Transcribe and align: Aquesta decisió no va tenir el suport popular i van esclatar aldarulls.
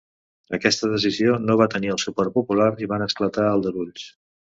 Aquesta 0.57 0.87
decisió 0.93 1.35
no 1.43 1.57
va 1.61 1.67
tenir 1.73 1.91
el 1.95 1.99
suport 2.05 2.33
popular 2.39 2.71
i 2.87 2.91
van 2.95 3.05
esclatar 3.09 3.47
aldarulls. 3.51 4.09